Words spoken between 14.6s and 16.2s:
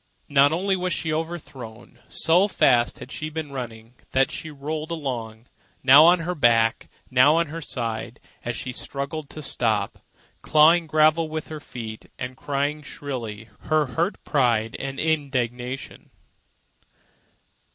and indignation.